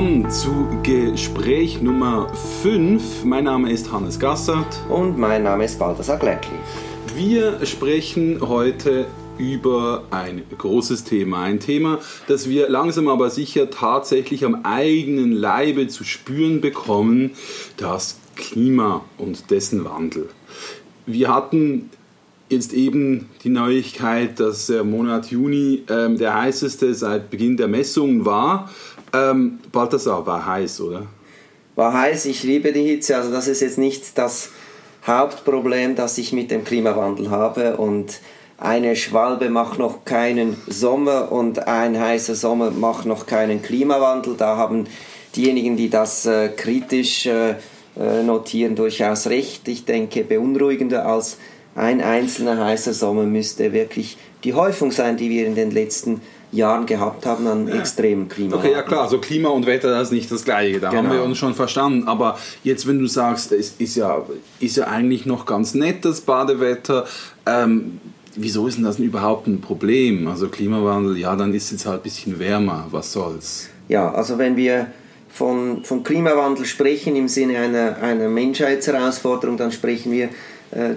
[0.00, 2.32] willkommen zu Gespräch Nummer
[2.62, 3.22] 5.
[3.24, 4.80] Mein Name ist Hannes Gassert.
[4.88, 6.56] Und mein Name ist Balthasar Glättli.
[7.14, 11.42] Wir sprechen heute über ein großes Thema.
[11.42, 11.98] Ein Thema,
[12.28, 17.32] das wir langsam aber sicher tatsächlich am eigenen Leibe zu spüren bekommen,
[17.76, 20.30] das Klima und dessen Wandel.
[21.04, 21.90] Wir hatten
[22.50, 28.26] jetzt eben die Neuigkeit, dass der Monat Juni ähm, der heißeste seit Beginn der Messungen
[28.26, 28.70] war.
[29.12, 31.06] Ähm, Balthasar war heiß, oder?
[31.76, 33.16] War heiß, ich liebe die Hitze.
[33.16, 34.50] Also das ist jetzt nicht das
[35.06, 37.76] Hauptproblem, das ich mit dem Klimawandel habe.
[37.76, 38.20] Und
[38.58, 44.34] eine Schwalbe macht noch keinen Sommer und ein heißer Sommer macht noch keinen Klimawandel.
[44.36, 44.86] Da haben
[45.36, 47.54] diejenigen, die das äh, kritisch äh,
[47.98, 49.68] äh notieren, durchaus recht.
[49.68, 51.38] Ich denke, beunruhigender als
[51.80, 56.20] ein einzelner heißer Sommer müsste wirklich die Häufung sein, die wir in den letzten
[56.52, 57.76] Jahren gehabt haben an ja.
[57.76, 58.56] extremen Klima.
[58.56, 61.04] Okay, ja klar, also Klima und Wetter, das ist nicht das Gleiche, da genau.
[61.04, 62.06] haben wir uns schon verstanden.
[62.06, 64.22] Aber jetzt, wenn du sagst, es ist ja,
[64.58, 67.06] ist ja eigentlich noch ganz nett, das Badewetter,
[67.46, 68.00] ähm,
[68.34, 70.26] wieso ist denn das überhaupt ein Problem?
[70.28, 73.68] Also Klimawandel, ja, dann ist es halt ein bisschen wärmer, was soll's?
[73.88, 74.88] Ja, also wenn wir
[75.30, 80.28] von, von Klimawandel sprechen im Sinne einer, einer Menschheitsherausforderung, dann sprechen wir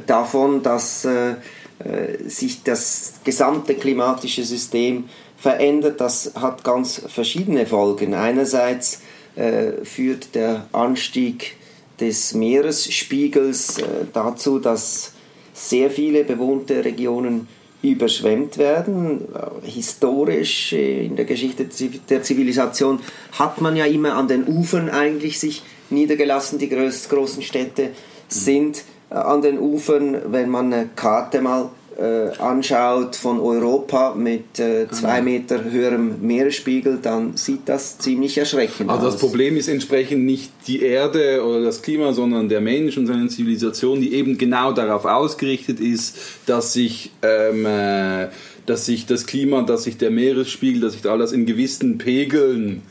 [0.05, 1.31] davon, dass äh,
[1.79, 5.05] äh sich das gesamte klimatische System
[5.37, 5.99] verändert.
[5.99, 8.13] Das hat ganz verschiedene Folgen.
[8.13, 9.01] Einerseits
[9.35, 11.57] äh, führt der Anstieg
[11.99, 15.13] des Meeresspiegels äh, dazu, dass
[15.53, 17.47] sehr viele bewohnte Regionen
[17.81, 19.21] überschwemmt werden.
[19.33, 21.67] Äh, historisch äh, in der Geschichte
[22.09, 22.99] der Zivilisation
[23.33, 26.57] hat man ja immer an den Ufern eigentlich sich niedergelassen.
[26.57, 27.89] Die großen Städte
[28.27, 34.59] sind äh, an den Ufern, wenn man eine Karte mal äh, anschaut von Europa mit
[34.59, 35.25] äh, zwei mhm.
[35.25, 39.05] Meter höherem Meeresspiegel, dann sieht das ziemlich erschreckend also aus.
[39.05, 43.07] Also das Problem ist entsprechend nicht die Erde oder das Klima, sondern der Mensch und
[43.07, 48.29] seine Zivilisation, die eben genau darauf ausgerichtet ist, dass sich ähm, äh,
[48.65, 52.81] dass sich das Klima, dass sich der Meeresspiegel, dass sich alles in gewissen Pegeln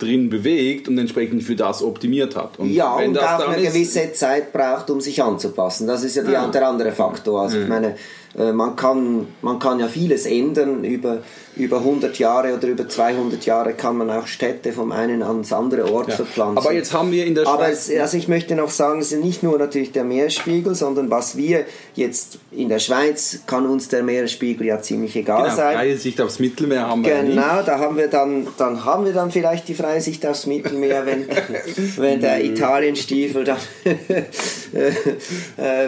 [0.00, 2.58] drin bewegt und entsprechend für das optimiert hat.
[2.58, 5.86] Und ja, und auch eine gewisse Zeit braucht, um sich anzupassen.
[5.86, 6.46] Das ist ja die, ja.
[6.46, 7.42] der andere Faktor.
[7.42, 7.62] Also mhm.
[7.62, 7.96] ich meine,
[8.34, 10.84] man kann, man kann ja vieles ändern.
[10.84, 11.22] Über,
[11.56, 15.92] über 100 Jahre oder über 200 Jahre kann man auch Städte vom einen ans andere
[15.92, 16.16] Ort ja.
[16.16, 16.58] verpflanzen.
[16.58, 17.90] Aber jetzt haben wir in der Aber Schweiz...
[17.90, 21.36] Aber also ich möchte noch sagen, es ist nicht nur natürlich der Meeresspiegel, sondern was
[21.36, 21.64] wir
[21.96, 25.74] jetzt in der Schweiz, kann uns der Meeresspiegel ja ziemlich egal genau, sein.
[25.74, 29.12] freie Sicht aufs Mittelmeer haben wir Genau, ja da haben wir dann, dann haben wir
[29.12, 31.26] dann vielleicht die freie Sicht aufs Mittelmeer, wenn,
[31.96, 34.22] wenn der Italienstiefel dann äh,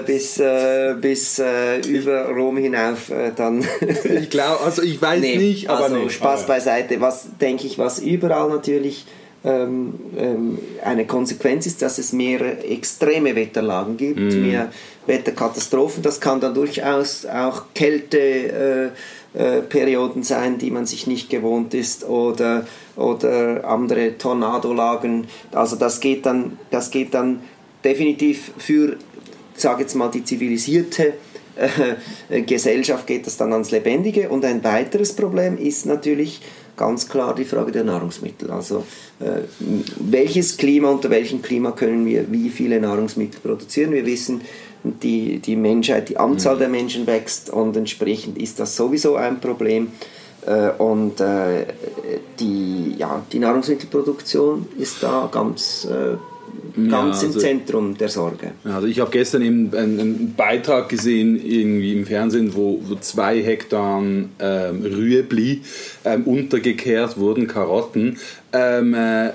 [0.04, 3.64] bis, äh, bis äh, über Rom hinauf äh, dann.
[4.04, 6.54] ich glaube, also ich weiß nee, nicht, aber also nee, Spaß aber.
[6.54, 7.00] beiseite.
[7.00, 9.06] Was denke ich, was überall natürlich
[9.44, 14.40] ähm, ähm, eine Konsequenz ist, dass es mehr extreme Wetterlagen gibt, mm.
[14.40, 14.72] mehr
[15.06, 16.02] Wetterkatastrophen.
[16.02, 18.92] Das kann dann durchaus auch Kälteperioden
[19.34, 25.26] äh, äh, sein, die man sich nicht gewohnt ist, oder, oder andere Tornadolagen.
[25.50, 27.40] Also das geht dann, das geht dann
[27.82, 28.96] definitiv für,
[29.54, 31.12] sage jetzt mal, die zivilisierte äh,
[32.46, 34.28] Gesellschaft geht das dann ans Lebendige.
[34.28, 36.40] Und ein weiteres Problem ist natürlich
[36.76, 38.50] ganz klar die Frage der Nahrungsmittel.
[38.50, 38.84] Also
[39.20, 39.42] äh,
[40.00, 43.92] welches Klima, unter welchem Klima können wir wie viele Nahrungsmittel produzieren?
[43.92, 44.40] Wir wissen,
[44.82, 49.92] die, die Menschheit, die Anzahl der Menschen wächst und entsprechend ist das sowieso ein Problem.
[50.46, 51.66] Äh, und äh,
[52.40, 56.16] die, ja, die Nahrungsmittelproduktion ist da ganz äh,
[56.74, 58.52] ganz ja, also, im Zentrum der Sorge.
[58.64, 64.02] Also ich habe gestern eben einen, Beitrag gesehen irgendwie im Fernsehen, wo, wo zwei Hektar
[64.02, 65.62] ähm, Rüebli
[66.04, 68.18] ähm, untergekehrt wurden, Karotten.
[68.52, 69.30] Ähm, äh,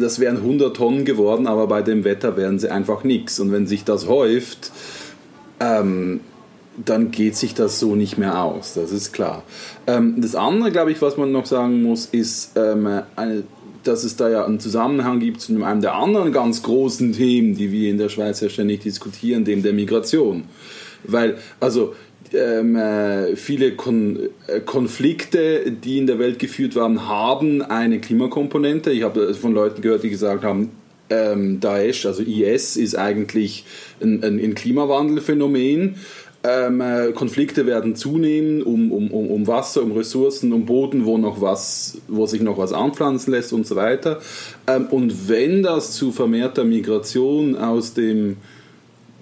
[0.00, 3.38] das wären 100 Tonnen geworden, aber bei dem Wetter wären sie einfach nichts.
[3.40, 4.72] Und wenn sich das häuft,
[5.60, 6.20] ähm,
[6.84, 9.42] dann geht sich das so nicht mehr aus, das ist klar.
[9.86, 13.44] Ähm, das andere, glaube ich, was man noch sagen muss, ist ähm, eine
[13.84, 17.72] dass es da ja einen Zusammenhang gibt zu einem der anderen ganz großen Themen, die
[17.72, 20.44] wir in der Schweiz ja ständig diskutieren, dem der Migration.
[21.04, 21.94] Weil, also,
[22.34, 28.90] ähm, äh, viele Kon äh, Konflikte, die in der Welt geführt werden, haben eine Klimakomponente.
[28.90, 30.70] Ich habe von Leuten gehört, die gesagt haben,
[31.10, 33.64] ähm, Daesh, also IS, ist eigentlich
[34.00, 35.96] ein, ein, ein Klimawandelphänomen.
[36.44, 41.40] Ähm, äh, Konflikte werden zunehmen um, um, um, Wasser, um Ressourcen, um Boden, wo, noch
[41.40, 44.20] was, wo sich noch was anpflanzen lässt und so weiter.
[44.66, 48.38] Ähm, und wenn das zu vermehrter Migration aus dem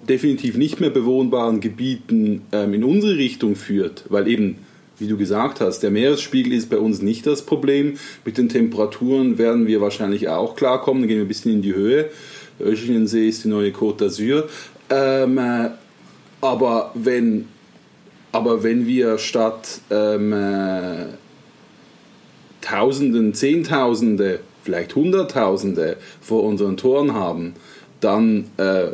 [0.09, 4.57] definitiv nicht mehr bewohnbaren Gebieten ähm, in unsere Richtung führt, weil eben
[4.97, 7.97] wie du gesagt hast, der Meeresspiegel ist bei uns nicht das Problem.
[8.23, 11.01] Mit den Temperaturen werden wir wahrscheinlich auch klarkommen.
[11.01, 12.11] Dann gehen wir ein bisschen in die Höhe.
[12.59, 14.43] Der Öschingensee ist die neue Côte d'Azur.
[16.41, 17.47] Aber, wenn,
[18.31, 21.05] aber wenn wir statt ähm, äh,
[22.61, 27.55] Tausenden, Zehntausende, vielleicht Hunderttausende vor unseren Toren haben,
[27.99, 28.87] dann äh,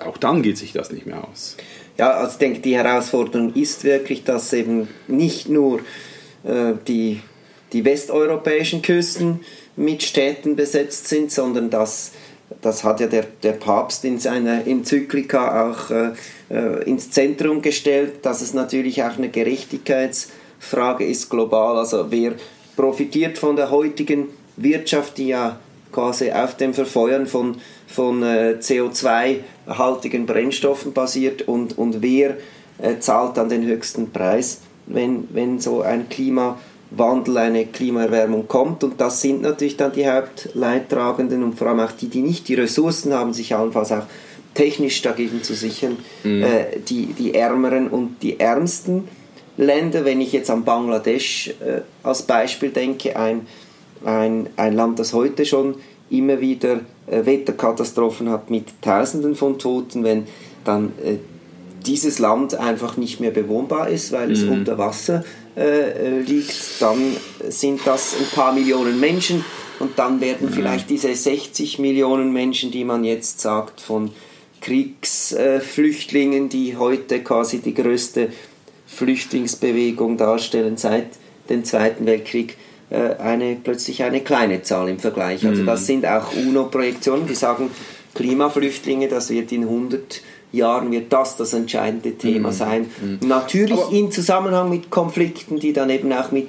[0.00, 1.56] auch dann geht sich das nicht mehr aus.
[1.98, 5.80] Ja, also ich denke, die Herausforderung ist wirklich, dass eben nicht nur
[6.44, 7.20] äh, die,
[7.72, 9.40] die westeuropäischen Küsten
[9.76, 12.12] mit Städten besetzt sind, sondern dass
[12.60, 16.10] das hat ja der, der Papst in seiner Enzyklika auch äh,
[16.50, 21.78] äh, ins Zentrum gestellt, dass es natürlich auch eine Gerechtigkeitsfrage ist global.
[21.78, 22.32] Also wer
[22.76, 25.58] profitiert von der heutigen Wirtschaft, die ja
[25.92, 27.56] quasi auf dem Verfeuern von,
[27.86, 32.36] von äh, CO2-haltigen Brennstoffen basiert und, und wer
[32.78, 36.08] äh, zahlt dann den höchsten Preis, wenn, wenn so ein
[36.94, 38.84] Klimawandel, eine Klimaerwärmung kommt.
[38.84, 42.54] Und das sind natürlich dann die Hauptleidtragenden und vor allem auch die, die nicht die
[42.54, 44.04] Ressourcen haben, sich allenfalls auch
[44.54, 46.42] technisch dagegen zu sichern, mhm.
[46.42, 49.08] äh, die, die Ärmeren und die Ärmsten.
[49.56, 53.46] Länder, wenn ich jetzt an Bangladesch äh, als Beispiel denke, ein
[54.04, 55.76] ein, ein Land, das heute schon
[56.10, 60.26] immer wieder äh, Wetterkatastrophen hat mit Tausenden von Toten, wenn
[60.64, 61.16] dann äh,
[61.82, 64.52] dieses Land einfach nicht mehr bewohnbar ist, weil es mhm.
[64.52, 65.24] unter Wasser
[65.56, 66.98] äh, äh liegt, dann
[67.48, 69.44] sind das ein paar Millionen Menschen
[69.78, 70.52] und dann werden mhm.
[70.52, 74.10] vielleicht diese 60 Millionen Menschen, die man jetzt sagt, von
[74.60, 78.28] Kriegsflüchtlingen, die heute quasi die größte
[78.86, 81.06] Flüchtlingsbewegung darstellen seit
[81.48, 82.56] dem Zweiten Weltkrieg,
[82.90, 85.46] äh, eine, plötzlich eine kleine Zahl im Vergleich.
[85.46, 85.86] Also das mhm.
[85.86, 87.70] sind auch UNO-Projektionen, die sagen,
[88.14, 90.20] Klimaflüchtlinge, das wird in 100
[90.52, 92.52] Jahren wird das das entscheidende Thema mhm.
[92.52, 92.90] sein.
[93.00, 93.28] Mhm.
[93.28, 96.48] Natürlich Aber in Zusammenhang mit Konflikten, die dann eben auch mit,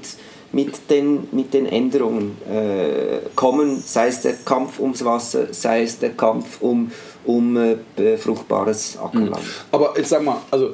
[0.52, 6.00] mit, den, mit den Änderungen äh, kommen, sei es der Kampf ums Wasser, sei es
[6.00, 6.92] der Kampf um,
[7.24, 9.38] um äh, fruchtbares Ackerland.
[9.38, 9.50] Mhm.
[9.72, 10.74] Aber jetzt sag mal, also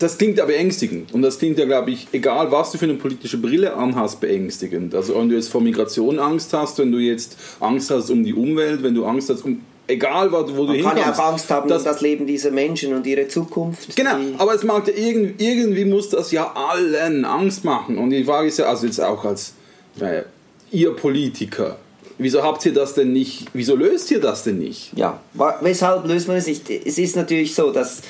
[0.00, 1.12] das klingt ja beängstigend.
[1.12, 4.94] Und das klingt ja, glaube ich, egal was du für eine politische Brille anhast, beängstigend.
[4.94, 8.32] Also wenn du jetzt vor Migration Angst hast, wenn du jetzt Angst hast um die
[8.32, 10.84] Umwelt, wenn du Angst hast um egal wo, wo du hinkommst.
[10.84, 13.96] Man kann ja auch Angst haben dass, um das Leben dieser Menschen und ihre Zukunft.
[13.96, 17.98] Genau, aber es mag ja irgendwie, irgendwie muss das ja allen Angst machen.
[17.98, 19.54] Und die Frage ist ja, also jetzt auch als
[19.96, 20.22] naja,
[20.70, 21.78] ihr Politiker,
[22.18, 24.92] wieso habt ihr das denn nicht, wieso löst ihr das denn nicht?
[24.96, 25.20] Ja,
[25.60, 26.68] weshalb löst man es nicht?
[26.70, 28.02] Es ist natürlich so, dass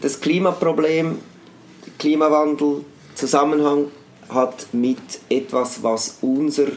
[0.00, 1.18] das Klimaproblem
[1.98, 2.84] Klimawandel
[3.14, 3.88] Zusammenhang
[4.30, 6.68] hat mit etwas, was unser,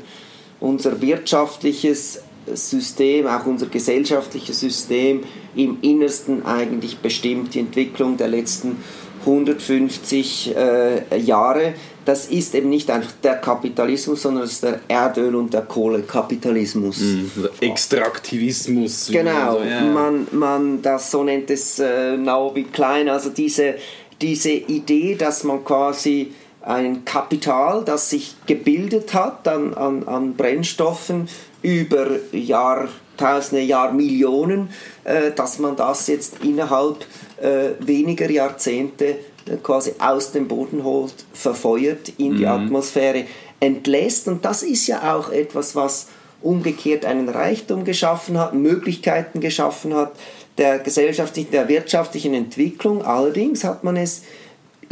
[0.60, 2.22] unser wirtschaftliches
[2.54, 5.24] System, auch unser gesellschaftliches System
[5.56, 8.78] im Innersten eigentlich bestimmt, die Entwicklung der letzten
[9.22, 11.74] 150 äh, Jahre.
[12.06, 17.00] Das ist eben nicht einfach der Kapitalismus, sondern es ist der Erdöl- und der Kohlekapitalismus.
[17.00, 17.26] Mm,
[17.62, 19.10] Extraktivismus.
[19.10, 19.82] Genau, also, ja.
[19.84, 23.76] man, man das so nennt es äh, Naomi Klein, also diese
[24.24, 26.32] diese Idee, dass man quasi
[26.64, 31.28] ein Kapital, das sich gebildet hat an, an, an Brennstoffen
[31.62, 34.70] über Jahrtausende, Jahrmillionen,
[35.04, 37.06] äh, dass man das jetzt innerhalb
[37.42, 39.06] äh, weniger Jahrzehnte
[39.46, 42.52] äh, quasi aus dem Boden holt, verfeuert, in die mhm.
[42.52, 43.26] Atmosphäre
[43.60, 44.28] entlässt.
[44.28, 46.08] Und das ist ja auch etwas, was
[46.42, 50.14] umgekehrt einen Reichtum geschaffen hat, Möglichkeiten geschaffen hat,
[50.58, 53.02] der gesellschaftlichen, der wirtschaftlichen Entwicklung.
[53.02, 54.24] Allerdings hat man es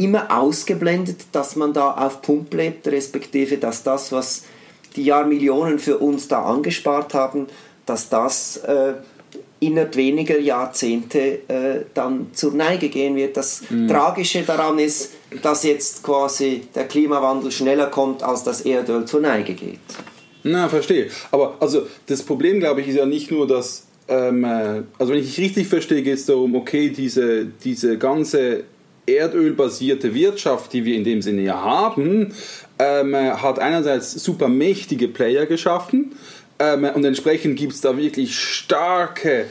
[0.02, 4.44] immer ausgeblendet, dass man da auf Pump lebt, respektive dass das, was
[4.96, 7.46] die Jahrmillionen für uns da angespart haben,
[7.86, 8.94] dass das äh,
[9.60, 11.18] innerhalb weniger Jahrzehnte
[11.48, 13.36] äh, dann zur Neige gehen wird.
[13.36, 13.88] Das mhm.
[13.88, 19.54] Tragische daran ist, dass jetzt quasi der Klimawandel schneller kommt, als das Erdöl zur Neige
[19.54, 19.78] geht.
[20.42, 21.08] Na, verstehe.
[21.30, 25.20] Aber also das Problem, glaube ich, ist ja nicht nur, dass ähm, äh, also wenn
[25.20, 28.64] ich richtig verstehe, geht es darum, okay, diese, diese ganze
[29.06, 32.34] erdölbasierte Wirtschaft, die wir in dem Sinne ja haben,
[32.78, 36.12] ähm, äh, hat einerseits super mächtige Player geschaffen
[36.58, 39.46] ähm, und entsprechend gibt es da wirklich starke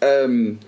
[0.00, 0.58] ähm,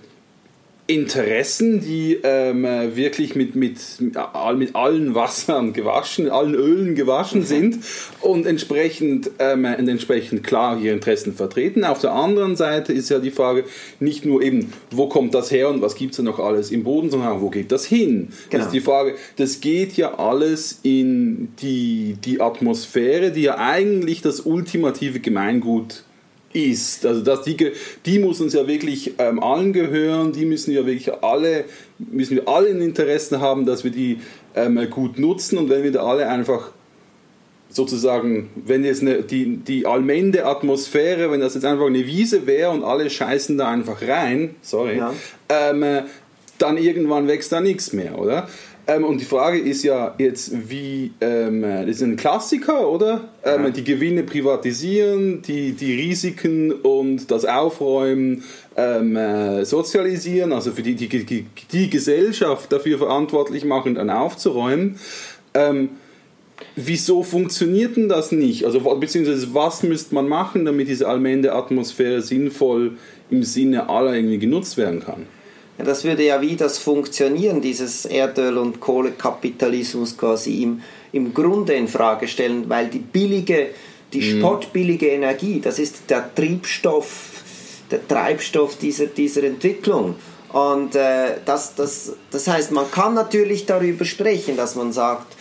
[0.85, 7.45] Interessen, die ähm, wirklich mit, mit, mit allen Wassern gewaschen, allen Ölen gewaschen mhm.
[7.45, 7.77] sind
[8.19, 11.85] und entsprechend, ähm, entsprechend klar ihre Interessen vertreten.
[11.85, 13.63] Auf der anderen Seite ist ja die Frage
[14.01, 16.83] nicht nur eben, wo kommt das her und was gibt es da noch alles im
[16.83, 18.27] Boden, sondern wo geht das hin?
[18.49, 18.63] Genau.
[18.63, 24.21] Das ist die Frage, das geht ja alles in die, die Atmosphäre, die ja eigentlich
[24.21, 26.03] das ultimative Gemeingut
[26.53, 27.05] ist.
[27.05, 27.71] Also dass die,
[28.05, 31.65] die muss uns ja wirklich ähm, allen gehören, die müssen ja wirklich alle,
[31.97, 34.19] müssen wir alle ein Interesse haben, dass wir die
[34.55, 36.71] ähm, gut nutzen und wenn wir da alle einfach
[37.69, 42.69] sozusagen, wenn jetzt eine, die, die allmende Atmosphäre, wenn das jetzt einfach eine Wiese wäre
[42.69, 45.13] und alle scheißen da einfach rein, sorry, ja.
[45.49, 46.03] ähm,
[46.59, 48.47] dann irgendwann wächst da nichts mehr, oder?
[48.85, 53.29] Ähm, und die Frage ist ja jetzt, wie, ähm, das ist ein Klassiker, oder?
[53.45, 53.69] Ähm, ja.
[53.69, 58.43] Die Gewinne privatisieren, die, die Risiken und das Aufräumen
[58.75, 64.99] ähm, äh, sozialisieren, also für die, die, die, die Gesellschaft dafür verantwortlich machen, dann aufzuräumen.
[65.53, 65.89] Ähm,
[66.75, 68.65] wieso funktioniert denn das nicht?
[68.65, 72.97] Also, beziehungsweise, was müsste man machen, damit diese allmende Atmosphäre sinnvoll
[73.29, 75.25] im Sinne aller irgendwie genutzt werden kann?
[75.77, 81.87] Das würde ja wie das Funktionieren dieses Erdöl- und Kohlekapitalismus quasi im, im Grunde in
[81.87, 83.69] Frage stellen, weil die billige,
[84.13, 84.39] die mhm.
[84.39, 87.41] spottbillige Energie, das ist der Triebstoff,
[87.89, 90.15] der Treibstoff dieser, dieser Entwicklung.
[90.51, 95.35] Und äh, das, das, das heißt, man kann natürlich darüber sprechen, dass man sagt,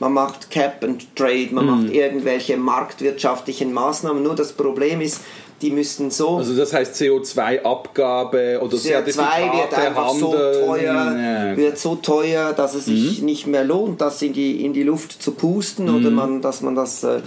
[0.00, 1.70] man macht Cap and Trade, man mhm.
[1.70, 4.22] macht irgendwelche marktwirtschaftlichen Maßnahmen.
[4.22, 5.20] Nur das Problem ist,
[5.62, 6.36] die müssten so.
[6.36, 10.20] Also das heißt CO2-Abgabe oder CO2 wird einfach Handel.
[10.20, 11.56] so teuer, ja.
[11.56, 13.24] wird so teuer, dass es sich mhm.
[13.24, 15.96] nicht mehr lohnt, das in die, in die Luft zu pusten mhm.
[15.96, 17.20] oder man, dass man das äh,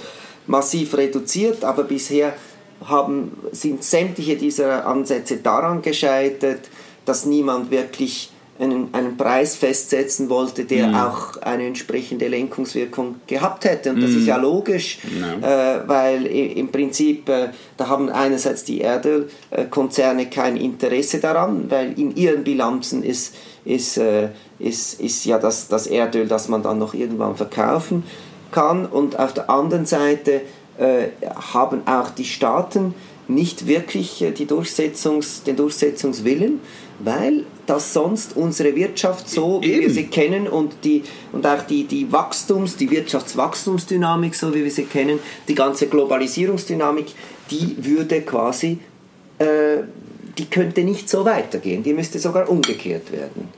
[0.45, 1.63] massiv reduziert.
[1.63, 2.33] Aber bisher
[2.85, 6.69] haben, sind sämtliche dieser Ansätze daran gescheitert,
[7.05, 10.95] dass niemand wirklich einen, einen Preis festsetzen wollte, der mhm.
[10.95, 13.91] auch eine entsprechende Lenkungswirkung gehabt hätte.
[13.91, 14.17] Und das mhm.
[14.19, 15.47] ist ja logisch, no.
[15.47, 22.15] äh, weil im Prinzip, äh, da haben einerseits die Erdölkonzerne kein Interesse daran, weil in
[22.15, 26.93] ihren Bilanzen ist, ist, äh, ist, ist ja das, das Erdöl, das man dann noch
[26.93, 28.03] irgendwann verkaufen
[28.51, 28.85] kann.
[28.85, 30.41] Und auf der anderen Seite
[30.77, 31.07] äh,
[31.53, 32.93] haben auch die Staaten
[33.29, 36.59] nicht wirklich äh, die Durchsetzungs, den Durchsetzungswillen,
[36.99, 39.81] weil das sonst unsere Wirtschaft so, wie Eben.
[39.81, 44.71] wir sie kennen und, die, und auch die, die Wachstums-, die Wirtschaftswachstumsdynamik, so wie wir
[44.71, 47.07] sie kennen, die ganze Globalisierungsdynamik,
[47.51, 48.79] die würde quasi,
[49.37, 49.77] äh,
[50.37, 53.49] die könnte nicht so weitergehen, die müsste sogar umgekehrt werden.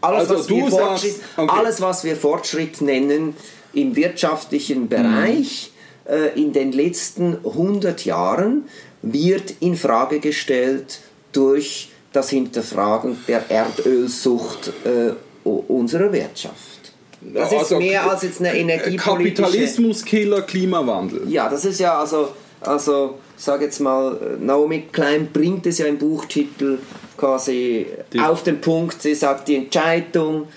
[0.00, 1.52] Alles, also was, wir Fortschritt, okay.
[1.58, 3.34] alles was wir Fortschritt nennen
[3.74, 5.72] im wirtschaftlichen Bereich
[6.06, 6.12] mhm.
[6.12, 8.64] äh, in den letzten 100 Jahren,
[9.02, 11.00] wird in Frage gestellt
[11.32, 15.12] durch das Hinterfragen der Erdölsucht äh,
[15.44, 16.92] unserer Wirtschaft.
[17.22, 19.42] Das also, ist mehr als jetzt eine energiepolitische...
[19.42, 21.22] Kapitalismuskiller, Klimawandel.
[21.28, 22.30] Ja, das ist ja also,
[22.62, 26.78] also sage jetzt mal, Naomi Klein bringt es ja im Buchtitel
[27.16, 28.20] quasi die.
[28.20, 29.02] auf den Punkt.
[29.02, 30.48] Sie sagt, die Entscheidung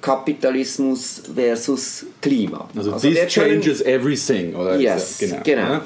[0.00, 2.68] Kapitalismus versus Klima.
[2.76, 4.78] Also, also this changes everything, oder?
[4.78, 5.36] Yes, genau.
[5.42, 5.62] genau.
[5.62, 5.84] Ja?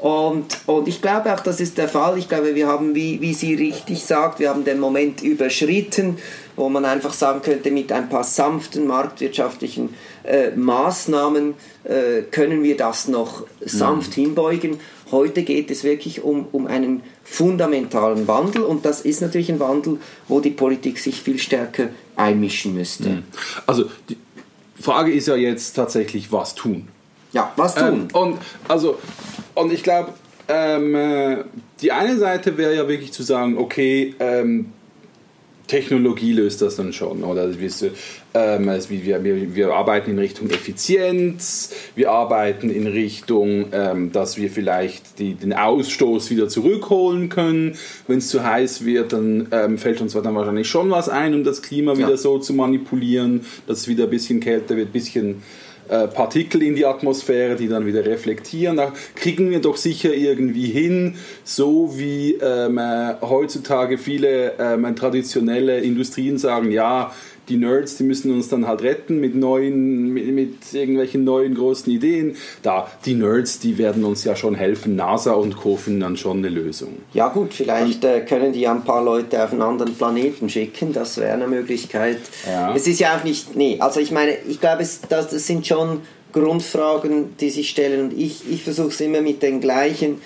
[0.00, 2.16] Und, und ich glaube auch, das ist der Fall.
[2.16, 6.16] Ich glaube, wir haben, wie, wie sie richtig sagt, wir haben den Moment überschritten,
[6.56, 11.54] wo man einfach sagen könnte, mit ein paar sanften marktwirtschaftlichen äh, Maßnahmen
[11.84, 14.22] äh, können wir das noch sanft mhm.
[14.22, 14.80] hinbeugen.
[15.10, 19.98] Heute geht es wirklich um, um einen fundamentalen Wandel und das ist natürlich ein Wandel,
[20.28, 23.08] wo die Politik sich viel stärker einmischen müsste.
[23.08, 23.22] Mhm.
[23.66, 24.16] Also die
[24.80, 26.88] Frage ist ja jetzt tatsächlich, was tun?
[27.32, 27.84] Ja, was tun?
[27.84, 28.98] Ähm, und also
[29.54, 30.14] und ich glaube,
[30.48, 31.44] ähm, äh,
[31.80, 34.72] die eine Seite wäre ja wirklich zu sagen, okay, ähm,
[35.70, 37.22] Technologie löst das dann schon.
[37.22, 37.48] Oder
[38.34, 44.36] ähm, also wir, wir, wir arbeiten in Richtung Effizienz, wir arbeiten in Richtung, ähm, dass
[44.36, 47.76] wir vielleicht die, den Ausstoß wieder zurückholen können.
[48.08, 51.44] Wenn es zu heiß wird, dann ähm, fällt uns dann wahrscheinlich schon was ein, um
[51.44, 51.98] das Klima ja.
[51.98, 55.42] wieder so zu manipulieren, dass es wieder ein bisschen kälter wird, ein bisschen
[55.90, 58.76] äh, Partikel in die Atmosphäre, die dann wieder reflektieren.
[58.76, 65.80] Da kriegen wir doch sicher irgendwie hin, so wie ähm, äh, heutzutage viele ähm, traditionelle
[65.80, 67.12] Industrien sagen, ja,
[67.50, 71.92] die Nerds, die müssen uns dann halt retten mit neuen, mit, mit, irgendwelchen neuen großen
[71.92, 72.36] Ideen.
[72.62, 74.96] Da, die Nerds, die werden uns ja schon helfen.
[74.96, 75.76] NASA und Co.
[75.76, 76.98] finden dann schon eine Lösung.
[77.12, 80.92] Ja gut, vielleicht äh, können die ein paar Leute auf einen anderen Planeten schicken.
[80.92, 82.18] Das wäre eine Möglichkeit.
[82.46, 82.74] Ja.
[82.74, 86.00] Es ist ja auch nicht, nee, also ich meine, ich glaube, das, das sind schon
[86.32, 90.20] Grundfragen, die sich stellen und ich, ich versuche es immer mit den gleichen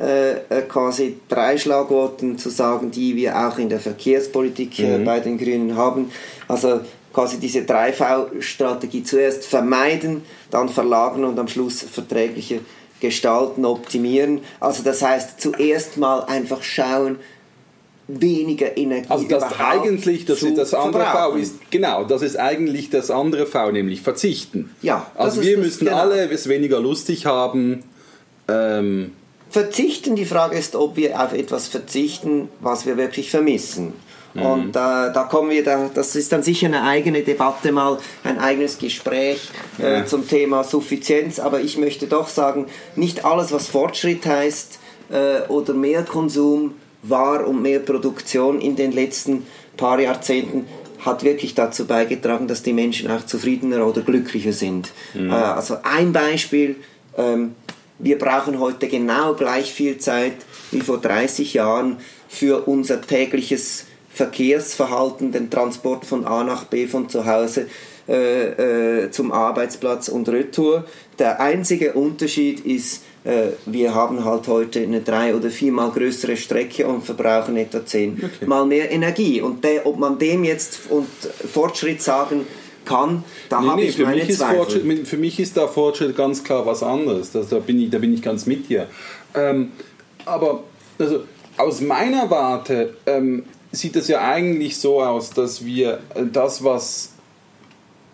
[0.00, 5.04] äh, äh, quasi drei Schlagworten zu sagen, die wir auch in der Verkehrspolitik äh, mhm.
[5.04, 6.12] bei den Grünen haben.
[6.46, 12.60] Also quasi diese 3V-Strategie zuerst vermeiden, dann verlagern und am Schluss verträgliche
[13.00, 14.40] gestalten, optimieren.
[14.60, 17.16] Also das heißt zuerst mal einfach schauen,
[18.06, 22.88] weniger Energie also das eigentlich das, ist das andere V ist genau das ist eigentlich
[22.88, 25.98] das andere V nämlich verzichten ja also wir müssen genau.
[25.98, 27.84] alle es weniger lustig haben
[28.48, 29.12] ähm,
[29.50, 30.16] verzichten.
[30.16, 33.92] Die Frage ist, ob wir auf etwas verzichten, was wir wirklich vermissen.
[34.34, 34.42] Mhm.
[34.42, 38.38] Und da, da kommen wir, da, das ist dann sicher eine eigene Debatte mal, ein
[38.38, 41.38] eigenes Gespräch äh, zum Thema Suffizienz.
[41.38, 44.78] Aber ich möchte doch sagen, nicht alles, was Fortschritt heißt
[45.10, 50.66] äh, oder mehr Konsum war und mehr Produktion in den letzten paar Jahrzehnten
[50.98, 54.90] hat wirklich dazu beigetragen, dass die Menschen auch zufriedener oder glücklicher sind.
[55.14, 55.30] Mhm.
[55.30, 56.76] Äh, also ein Beispiel,
[57.16, 57.54] ähm,
[57.98, 60.34] wir brauchen heute genau gleich viel Zeit
[60.70, 67.08] wie vor 30 Jahren für unser tägliches Verkehrsverhalten, den Transport von A nach B von
[67.08, 67.66] zu Hause
[68.08, 70.84] äh, äh, zum Arbeitsplatz und Retour.
[71.18, 76.86] Der einzige Unterschied ist, äh, wir haben halt heute eine drei- oder viermal größere Strecke
[76.86, 78.66] und verbrauchen etwa zehnmal okay.
[78.66, 79.40] mehr Energie.
[79.40, 81.08] Und der, ob man dem jetzt und
[81.52, 82.46] Fortschritt sagen
[82.88, 85.04] kann, da nee, habe nee, ich meine Zweifel.
[85.04, 87.32] für mich ist da Fortschritt ganz klar was anderes.
[87.32, 88.86] Das, da, bin ich, da bin ich ganz mit dir.
[89.34, 89.72] Ähm,
[90.24, 90.64] aber
[90.98, 91.24] also,
[91.56, 97.12] aus meiner Warte ähm, sieht es ja eigentlich so aus, dass wir äh, das, was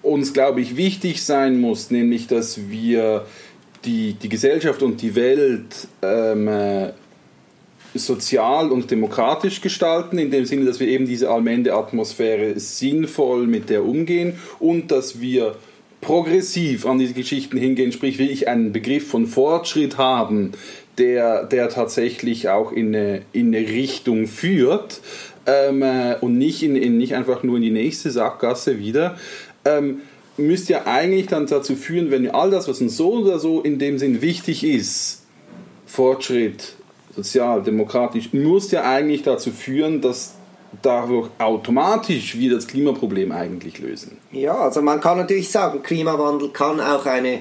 [0.03, 3.27] uns, glaube ich, wichtig sein muss, nämlich dass wir
[3.85, 6.93] die, die Gesellschaft und die Welt ähm, äh,
[7.95, 13.85] sozial und demokratisch gestalten, in dem Sinne, dass wir eben diese Allmende-Atmosphäre sinnvoll mit der
[13.85, 15.57] umgehen und dass wir
[16.01, 20.53] progressiv an diese Geschichten hingehen, sprich wirklich einen Begriff von Fortschritt haben,
[20.99, 25.01] der, der tatsächlich auch in eine, in eine Richtung führt
[25.47, 29.17] ähm, äh, und nicht, in, in, nicht einfach nur in die nächste Sackgasse wieder.
[29.65, 30.03] Ähm,
[30.37, 33.79] müsste ja eigentlich dann dazu führen, wenn all das, was uns so oder so in
[33.79, 35.23] dem Sinn wichtig ist,
[35.87, 36.75] Fortschritt,
[37.15, 40.35] sozial, demokratisch, muss ja eigentlich dazu führen, dass
[40.83, 44.19] dadurch automatisch wir das Klimaproblem eigentlich lösen.
[44.33, 47.41] Ja, also man kann natürlich sagen, Klimawandel kann auch eine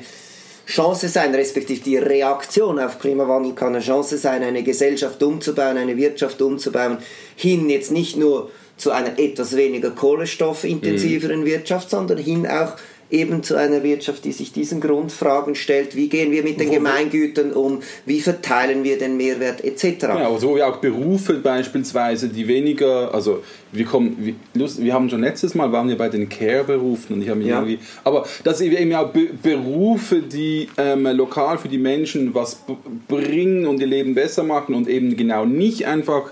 [0.65, 5.97] Chance sein, respektive die Reaktion auf Klimawandel kann eine Chance sein, eine Gesellschaft umzubauen, eine
[5.97, 6.97] Wirtschaft umzubauen,
[7.35, 11.45] hin jetzt nicht nur zu einer etwas weniger kohlenstoffintensiveren mhm.
[11.45, 12.75] Wirtschaft, sondern hin auch
[13.13, 15.95] eben zu einer Wirtschaft, die sich diesen Grundfragen stellt.
[15.95, 17.82] Wie gehen wir mit den Gemeingütern um?
[18.06, 19.99] Wie verteilen wir den Mehrwert etc.
[19.99, 24.17] Genau, so wie auch Berufe beispielsweise, die weniger, also wir kommen,
[24.54, 27.49] wir, wir haben schon letztes Mal waren wir bei den Care-Berufen und ich habe mich
[27.49, 27.60] ja.
[27.60, 32.63] irgendwie, aber dass eben auch Be Berufe, die ähm, lokal für die Menschen was
[33.08, 36.32] bringen und ihr Leben besser machen und eben genau nicht einfach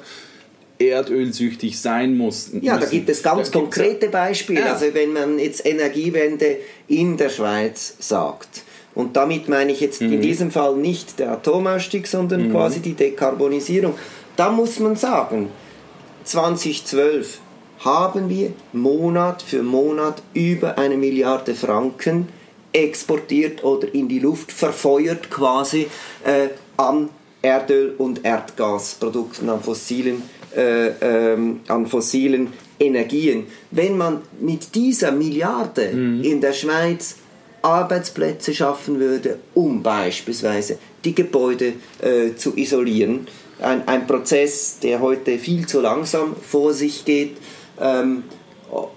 [0.90, 2.64] erdölsüchtig sein mussten.
[2.64, 4.62] Ja, da gibt es ganz konkrete Beispiele.
[4.62, 4.74] Ja.
[4.74, 8.64] Also wenn man jetzt Energiewende in der Schweiz sagt,
[8.94, 10.14] und damit meine ich jetzt mhm.
[10.14, 12.52] in diesem Fall nicht der Atomausstieg, sondern mhm.
[12.52, 13.94] quasi die Dekarbonisierung,
[14.36, 15.50] da muss man sagen,
[16.26, 17.40] 2012
[17.80, 22.28] haben wir Monat für Monat über eine Milliarde Franken
[22.74, 25.88] exportiert oder in die Luft verfeuert quasi
[26.24, 27.10] äh, an
[27.42, 30.24] Erdöl- und Erdgasprodukten, an fossilen
[30.56, 32.50] äh, ähm, an fossilen
[32.80, 33.46] Energien.
[33.72, 36.24] Wenn man mit dieser Milliarde mhm.
[36.24, 37.16] in der Schweiz
[37.62, 43.28] Arbeitsplätze schaffen würde, um beispielsweise die Gebäude äh, zu isolieren,
[43.62, 47.38] ein, ein Prozess, der heute viel zu langsam vor sich geht
[47.80, 48.24] ähm,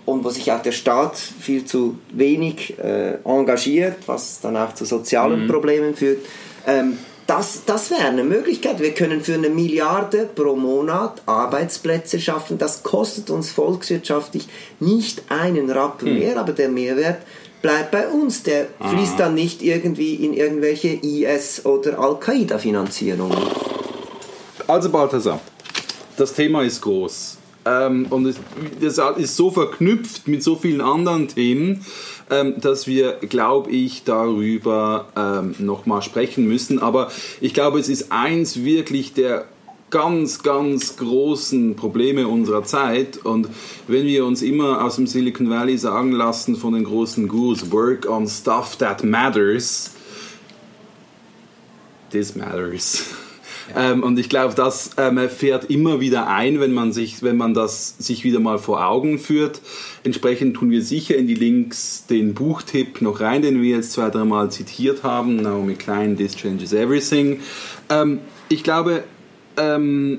[0.07, 4.87] und wo sich auch der Staat viel zu wenig äh, engagiert, was dann auch zu
[4.87, 5.51] sozialen mhm.
[5.51, 6.25] Problemen führt.
[6.67, 8.81] Ähm, das, das wäre eine Möglichkeit.
[8.81, 12.59] Wir können für eine Milliarde pro Monat Arbeitsplätze schaffen.
[12.59, 14.47] Das kostet uns volkswirtschaftlich
[14.81, 16.19] nicht einen Rappen hm.
[16.19, 17.23] mehr, aber der Mehrwert
[17.63, 18.43] bleibt bei uns.
[18.43, 18.91] Der Aha.
[18.91, 23.39] fließt dann nicht irgendwie in irgendwelche IS- oder Al-Qaida-Finanzierungen.
[24.67, 25.41] Also Balthasar,
[26.17, 27.39] das Thema ist groß.
[27.67, 28.37] Ähm, und es,
[28.81, 31.85] das ist so verknüpft mit so vielen anderen Themen,
[32.31, 36.79] ähm, dass wir, glaube ich, darüber ähm, nochmal sprechen müssen.
[36.79, 37.11] Aber
[37.41, 39.47] ich glaube, es ist eins wirklich der
[39.91, 43.19] ganz, ganz großen Probleme unserer Zeit.
[43.19, 43.49] Und
[43.87, 48.09] wenn wir uns immer aus dem Silicon Valley sagen lassen von den großen Gurus, work
[48.09, 49.93] on stuff that matters,
[52.11, 53.05] this matters.
[53.77, 57.55] Ähm, und ich glaube, das ähm, fährt immer wieder ein, wenn man, sich, wenn man
[57.55, 59.61] das sich wieder mal vor Augen führt.
[60.03, 64.11] Entsprechend tun wir sicher in die Links den Buchtipp noch rein, den wir jetzt zwei,
[64.11, 65.37] dreimal zitiert haben.
[65.37, 67.41] Naomi Klein, This Changes Everything.
[67.91, 69.05] Ähm, ich glaube,
[69.57, 70.19] ähm,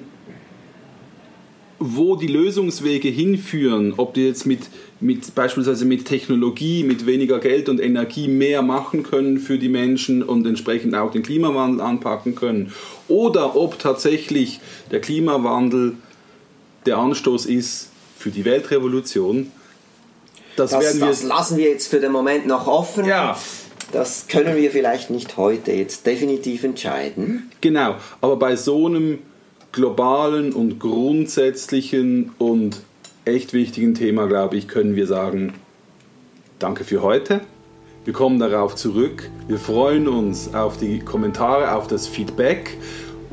[1.79, 4.69] wo die Lösungswege hinführen, ob die jetzt mit,
[5.05, 10.23] mit beispielsweise mit Technologie, mit weniger Geld und Energie mehr machen können für die Menschen
[10.23, 12.73] und entsprechend auch den Klimawandel anpacken können,
[13.07, 14.59] oder ob tatsächlich
[14.91, 15.93] der Klimawandel
[16.85, 19.51] der Anstoß ist für die Weltrevolution.
[20.55, 23.05] Das, das, das lassen wir jetzt für den Moment noch offen.
[23.05, 23.37] Ja.
[23.91, 27.51] das können wir vielleicht nicht heute jetzt definitiv entscheiden.
[27.61, 29.19] Genau, aber bei so einem
[29.71, 32.81] globalen und grundsätzlichen und
[33.25, 35.53] echt wichtigen Thema, glaube ich, können wir sagen,
[36.59, 37.41] danke für heute.
[38.05, 39.29] Wir kommen darauf zurück.
[39.47, 42.77] Wir freuen uns auf die Kommentare, auf das Feedback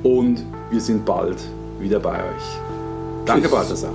[0.02, 1.36] und wir sind bald
[1.78, 3.24] wieder bei euch.
[3.26, 3.92] Danke, Balthasar.